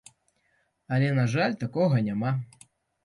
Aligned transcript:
Але 0.97 1.11
на 1.19 1.25
жаль 1.33 1.53
такога 1.65 2.03
няма. 2.09 2.31